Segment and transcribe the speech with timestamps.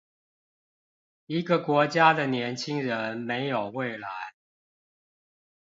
[1.27, 4.09] 一個國家的年輕人沒有未來